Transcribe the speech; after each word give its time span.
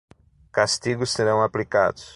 Castigos 0.51 1.11
serão 1.11 1.43
aplicados 1.43 2.09